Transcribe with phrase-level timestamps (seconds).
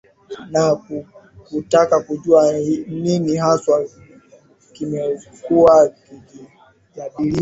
[0.51, 0.75] na
[1.49, 2.53] kutaka kujua
[2.87, 3.89] nini haswa
[4.73, 7.29] kimekuwa kikijadiliwa